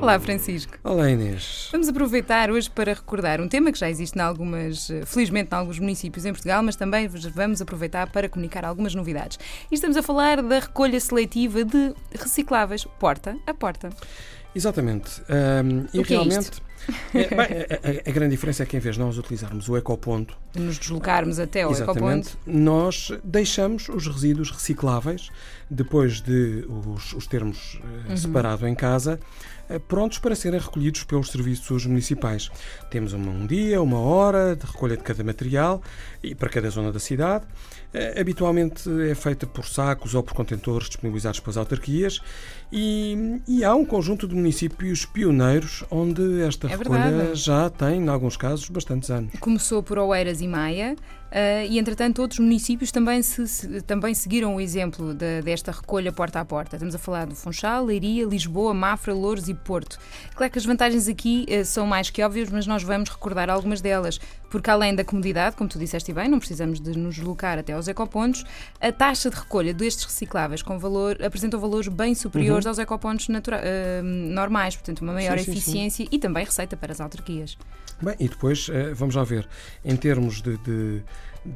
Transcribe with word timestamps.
Olá, 0.00 0.18
Francisco. 0.20 0.78
Olá, 0.84 1.10
Inês. 1.10 1.68
Vamos 1.72 1.88
aproveitar 1.88 2.50
hoje 2.50 2.70
para 2.70 2.94
recordar 2.94 3.40
um 3.40 3.48
tema 3.48 3.72
que 3.72 3.78
já 3.78 3.90
existe 3.90 4.16
em 4.16 4.20
algumas, 4.20 4.88
felizmente, 5.06 5.50
em 5.52 5.56
alguns 5.56 5.78
municípios 5.80 6.24
em 6.24 6.32
Portugal, 6.32 6.62
mas 6.62 6.76
também 6.76 7.08
vamos 7.08 7.60
aproveitar 7.60 8.10
para 8.10 8.28
comunicar 8.28 8.64
algumas 8.64 8.94
novidades. 8.94 9.38
E 9.70 9.74
estamos 9.74 9.96
a 9.96 10.02
falar 10.02 10.40
da 10.40 10.60
recolha 10.60 11.00
seletiva 11.00 11.64
de 11.64 11.94
recicláveis 12.14 12.84
porta 12.98 13.36
a 13.46 13.52
porta. 13.52 13.90
Exatamente. 14.54 15.20
Um, 15.22 15.86
e 15.92 16.02
realmente. 16.02 16.50
É 16.64 16.67
é, 17.14 17.28
bem, 17.28 17.38
a, 17.38 18.08
a, 18.08 18.10
a, 18.10 18.12
grande 18.12 18.30
diferença 18.30 18.62
é 18.62 18.66
que 18.66 18.76
em 18.76 18.80
vez 18.80 18.94
de 18.94 19.00
nós 19.00 19.18
utilizarmos 19.18 19.68
o 19.68 19.76
ecoponto, 19.76 20.36
nos 20.54 20.78
deslocarmos 20.78 21.38
até 21.38 21.62
ao 21.62 21.70
exatamente, 21.70 22.30
ecoponto, 22.30 22.38
nós 22.46 23.12
deixamos 23.24 23.88
os 23.88 24.06
resíduos 24.06 24.50
recicláveis 24.50 25.30
depois 25.70 26.20
de 26.20 26.64
os, 26.68 27.12
os 27.12 27.26
termos 27.26 27.74
uh, 27.74 28.10
uhum. 28.10 28.16
separado 28.16 28.66
em 28.66 28.74
casa 28.74 29.20
uh, 29.68 29.78
prontos 29.80 30.18
para 30.18 30.34
serem 30.34 30.58
recolhidos 30.58 31.04
pelos 31.04 31.30
serviços 31.30 31.84
municipais. 31.84 32.50
Temos 32.90 33.12
uma, 33.12 33.30
um 33.30 33.46
dia, 33.46 33.80
uma 33.82 34.00
hora 34.00 34.56
de 34.56 34.64
recolha 34.64 34.96
de 34.96 35.02
cada 35.02 35.22
material 35.22 35.82
e 36.22 36.34
para 36.34 36.48
cada 36.48 36.70
zona 36.70 36.90
da 36.90 36.98
cidade. 36.98 37.44
Uh, 37.92 38.20
habitualmente 38.20 38.88
é 39.10 39.14
feita 39.14 39.46
por 39.46 39.66
sacos 39.66 40.14
ou 40.14 40.22
por 40.22 40.34
contentores 40.34 40.88
disponibilizados 40.88 41.40
pelas 41.40 41.56
autarquias 41.56 42.20
e, 42.72 43.40
e 43.46 43.64
há 43.64 43.74
um 43.74 43.84
conjunto 43.84 44.26
de 44.28 44.34
municípios 44.34 45.06
pioneiros 45.06 45.84
onde 45.90 46.42
esta 46.42 46.67
é 46.72 46.76
recolha 46.76 47.10
verdade. 47.10 47.34
já 47.34 47.70
tem, 47.70 48.02
em 48.02 48.08
alguns 48.08 48.36
casos, 48.36 48.68
bastantes 48.68 49.10
anos. 49.10 49.32
Começou 49.40 49.82
por 49.82 49.98
Oeiras 49.98 50.40
e 50.40 50.48
Maia. 50.48 50.96
Uh, 51.28 51.68
e, 51.68 51.78
entretanto, 51.78 52.22
outros 52.22 52.40
municípios 52.40 52.90
também, 52.90 53.20
se, 53.22 53.46
se, 53.46 53.82
também 53.82 54.14
seguiram 54.14 54.56
o 54.56 54.60
exemplo 54.60 55.12
de, 55.12 55.42
desta 55.42 55.70
recolha 55.70 56.10
porta 56.10 56.40
a 56.40 56.44
porta. 56.44 56.76
Estamos 56.76 56.94
a 56.94 56.98
falar 56.98 57.26
do 57.26 57.34
Funchal, 57.34 57.84
Leiria, 57.84 58.24
Lisboa, 58.24 58.72
Mafra, 58.72 59.12
Louros 59.12 59.46
e 59.46 59.52
Porto. 59.52 59.98
Claro 60.34 60.50
que 60.50 60.58
as 60.58 60.64
vantagens 60.64 61.06
aqui 61.06 61.46
uh, 61.50 61.64
são 61.66 61.86
mais 61.86 62.08
que 62.08 62.22
óbvias, 62.22 62.48
mas 62.48 62.66
nós 62.66 62.82
vamos 62.82 63.10
recordar 63.10 63.50
algumas 63.50 63.82
delas, 63.82 64.18
porque 64.48 64.70
além 64.70 64.94
da 64.94 65.04
comodidade, 65.04 65.56
como 65.56 65.68
tu 65.68 65.78
disseste 65.78 66.12
bem, 66.12 66.28
não 66.28 66.38
precisamos 66.38 66.80
de 66.80 66.96
nos 66.96 67.16
deslocar 67.16 67.58
até 67.58 67.72
aos 67.72 67.88
ecopontos, 67.88 68.44
a 68.80 68.90
taxa 68.90 69.30
de 69.30 69.36
recolha 69.36 69.74
destes 69.74 70.04
recicláveis 70.04 70.62
com 70.62 70.78
valor, 70.78 71.22
apresentam 71.22 71.60
valores 71.60 71.88
bem 71.88 72.14
superiores 72.14 72.64
uhum. 72.64 72.70
aos 72.70 72.78
ecopontos 72.78 73.28
natura, 73.28 73.60
uh, 73.60 74.02
normais, 74.02 74.76
portanto, 74.76 75.00
uma 75.00 75.12
maior 75.12 75.38
sim, 75.38 75.50
eficiência 75.50 76.04
sim. 76.04 76.08
e 76.10 76.18
também 76.18 76.44
receita 76.44 76.76
para 76.76 76.92
as 76.92 77.00
autarquias. 77.00 77.56
Bem, 78.00 78.14
e 78.20 78.28
depois, 78.28 78.68
vamos 78.94 79.16
lá 79.16 79.24
ver, 79.24 79.48
em 79.84 79.96
termos 79.96 80.40
de, 80.40 80.56
de 80.58 81.02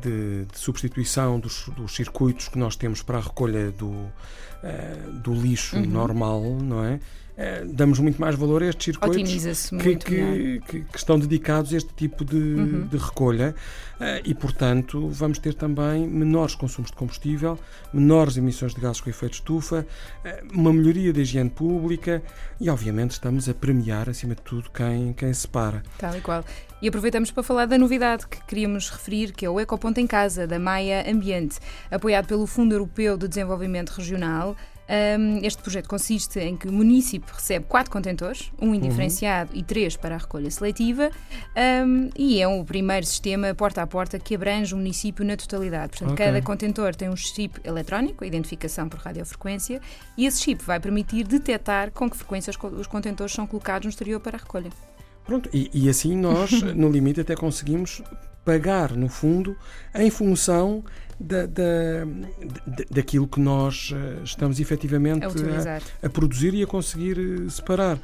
de, 0.00 0.44
de 0.46 0.58
substituição 0.58 1.38
dos, 1.38 1.68
dos, 1.76 1.94
circuitos 1.94 2.48
que 2.48 2.58
nós 2.58 2.76
temos 2.76 3.02
para 3.02 3.18
a 3.18 3.20
recolha 3.20 3.70
do, 3.70 3.90
uh, 3.90 5.12
do 5.22 5.34
lixo 5.34 5.76
uhum. 5.76 5.86
normal, 5.86 6.42
não 6.42 6.84
é? 6.84 7.00
Uh, 7.32 7.72
damos 7.72 7.98
muito 7.98 8.20
mais 8.20 8.34
valor 8.36 8.62
a 8.62 8.66
estes 8.66 8.84
circuitos 8.84 9.32
que, 9.82 9.96
que, 9.96 10.60
que, 10.66 10.80
que, 10.82 10.96
estão 10.98 11.18
dedicados 11.18 11.72
a 11.72 11.78
este 11.78 11.90
tipo 11.94 12.26
de, 12.26 12.36
uhum. 12.36 12.86
de 12.86 12.98
recolha 12.98 13.54
uh, 13.98 14.04
e, 14.22 14.34
portanto, 14.34 15.08
vamos 15.08 15.38
ter 15.38 15.54
também 15.54 16.06
menores 16.06 16.54
consumos 16.54 16.90
de 16.90 16.96
combustível, 16.98 17.58
menores 17.90 18.36
emissões 18.36 18.74
de 18.74 18.82
gases 18.82 19.00
com 19.00 19.08
efeito 19.08 19.32
estufa, 19.32 19.86
uh, 20.24 20.58
uma 20.58 20.74
melhoria 20.74 21.10
da 21.10 21.22
higiene 21.22 21.48
pública 21.48 22.22
e, 22.60 22.68
obviamente, 22.68 23.12
estamos 23.12 23.48
a 23.48 23.54
premiar, 23.54 24.10
acima 24.10 24.34
de 24.34 24.42
tudo, 24.42 24.68
quem, 24.68 25.14
quem 25.14 25.32
separa. 25.32 25.82
Tal 25.96 26.14
e 26.14 26.20
qual. 26.20 26.44
E 26.82 26.88
aproveitamos 26.88 27.30
para 27.30 27.44
falar 27.44 27.66
da 27.66 27.78
novidade 27.78 28.26
que 28.26 28.44
queríamos 28.44 28.90
referir, 28.90 29.32
que 29.32 29.46
é 29.46 29.48
o 29.48 29.60
Ecoponto 29.60 30.00
em 30.00 30.06
Casa, 30.06 30.48
da 30.48 30.58
Maia 30.58 31.08
Ambiente, 31.08 31.60
apoiado 31.88 32.26
pelo 32.26 32.44
Fundo 32.44 32.74
Europeu 32.74 33.16
de 33.16 33.28
Desenvolvimento 33.28 33.90
Regional. 33.90 34.56
este 35.44 35.62
projeto 35.62 35.88
consiste 35.88 36.40
em 36.40 36.56
que 36.56 36.66
o 36.66 36.72
município 36.72 37.32
recebe 37.32 37.66
quatro 37.68 37.88
contentores, 37.88 38.50
um 38.60 38.74
indiferenciado 38.74 39.52
uhum. 39.52 39.60
e 39.60 39.62
três 39.62 39.96
para 39.96 40.16
a 40.16 40.18
recolha 40.18 40.50
seletiva, 40.50 41.08
um, 41.86 42.10
e 42.18 42.42
é 42.42 42.48
o 42.48 42.64
primeiro 42.64 43.06
sistema 43.06 43.54
porta 43.54 43.80
a 43.80 43.86
porta 43.86 44.18
que 44.18 44.34
abrange 44.34 44.74
o 44.74 44.76
município 44.76 45.24
na 45.24 45.36
totalidade. 45.36 45.90
Portanto, 45.90 46.14
okay. 46.14 46.26
cada 46.26 46.42
contentor 46.42 46.96
tem 46.96 47.08
um 47.08 47.16
chip 47.16 47.60
eletrónico, 47.62 48.24
a 48.24 48.26
identificação 48.26 48.88
por 48.88 48.98
radiofrequência, 48.98 49.80
e 50.18 50.26
esse 50.26 50.42
chip 50.42 50.64
vai 50.64 50.80
permitir 50.80 51.28
detectar 51.28 51.92
com 51.92 52.10
que 52.10 52.16
frequência 52.16 52.52
os 52.72 52.88
contentores 52.88 53.32
são 53.32 53.46
colocados 53.46 53.86
no 53.86 53.90
exterior 53.90 54.18
para 54.18 54.36
a 54.36 54.40
recolha. 54.40 54.70
Pronto, 55.24 55.48
e, 55.52 55.70
e 55.72 55.88
assim 55.88 56.16
nós, 56.16 56.62
no 56.74 56.90
limite, 56.90 57.20
até 57.20 57.34
conseguimos 57.34 58.02
pagar, 58.44 58.92
no 58.92 59.08
fundo, 59.08 59.56
em 59.94 60.10
função 60.10 60.84
da, 61.18 61.46
da, 61.46 62.04
daquilo 62.90 63.28
que 63.28 63.40
nós 63.40 63.92
eh, 63.94 64.22
estamos 64.24 64.58
efetivamente 64.58 65.24
a, 65.24 66.04
a, 66.04 66.06
a 66.06 66.10
produzir 66.10 66.52
e 66.54 66.62
a 66.62 66.66
conseguir 66.66 67.18
eh, 67.18 67.48
separar. 67.48 67.98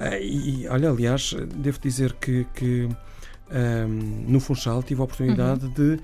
Eh, 0.00 0.24
e, 0.24 0.68
olha, 0.68 0.90
aliás, 0.90 1.34
devo 1.54 1.78
dizer 1.78 2.14
que, 2.14 2.44
que 2.52 2.84
um, 2.86 2.96
ehm, 3.52 4.24
no 4.26 4.40
Funchal 4.40 4.82
tive 4.82 5.00
a 5.00 5.04
oportunidade 5.04 5.66
uhum. 5.66 5.72
de 5.72 6.00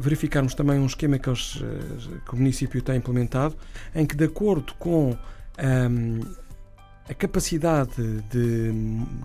verificarmos 0.00 0.54
também 0.54 0.78
um 0.78 0.86
esquema 0.86 1.18
que, 1.18 1.28
eles, 1.28 1.62
que 2.26 2.34
o 2.34 2.36
município 2.36 2.82
tem 2.82 2.96
implementado, 2.96 3.56
em 3.94 4.04
que, 4.04 4.16
de 4.16 4.24
acordo 4.24 4.74
com 4.78 5.10
um, 5.10 5.16
ehm, 5.58 6.20
a 7.10 7.14
capacidade 7.14 8.22
de 8.30 8.72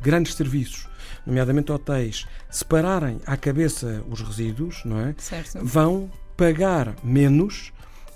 grandes 0.01 0.33
serviços, 0.33 0.87
nomeadamente 1.23 1.71
hotéis, 1.71 2.25
separarem 2.49 3.21
à 3.27 3.37
cabeça 3.37 4.03
os 4.09 4.21
resíduos, 4.21 4.81
não 4.83 4.99
é? 4.99 5.13
Certo. 5.19 5.59
Vão 5.63 6.09
pagar 6.35 6.95
menos 7.03 7.71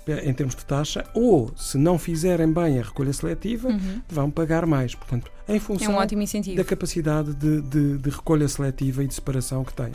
eh, 0.08 0.28
em 0.28 0.34
termos 0.34 0.56
de 0.56 0.64
taxa, 0.64 1.06
ou 1.14 1.52
se 1.56 1.78
não 1.78 1.98
fizerem 1.98 2.52
bem 2.52 2.80
a 2.80 2.82
recolha 2.82 3.12
seletiva, 3.12 3.68
uhum. 3.68 4.02
vão 4.08 4.28
pagar 4.28 4.66
mais. 4.66 4.96
Portanto, 4.96 5.30
em 5.48 5.60
função 5.60 5.92
é 5.92 5.96
um 5.96 6.56
da 6.56 6.64
capacidade 6.64 7.32
de, 7.34 7.62
de, 7.62 7.98
de, 7.98 8.10
recolha 8.10 8.48
seletiva 8.48 9.04
e 9.04 9.06
de 9.06 9.14
separação 9.14 9.62
que 9.62 9.72
têm. 9.72 9.92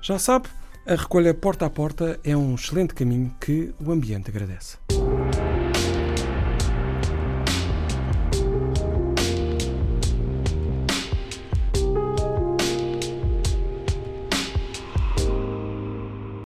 Já 0.00 0.18
sabe, 0.18 0.48
a 0.86 0.94
recolha 0.94 1.34
porta 1.34 1.66
a 1.66 1.70
porta 1.70 2.18
é 2.24 2.34
um 2.34 2.54
excelente 2.54 2.94
caminho 2.94 3.34
que 3.38 3.74
o 3.78 3.92
ambiente 3.92 4.30
agradece. 4.30 4.78